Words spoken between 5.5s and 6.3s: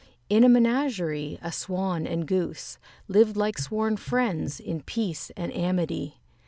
amity.